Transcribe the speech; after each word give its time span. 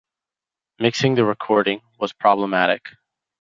Mixing 0.79 1.13
the 1.13 1.23
recording 1.25 1.83
was 1.99 2.11
problematic. 2.11 2.81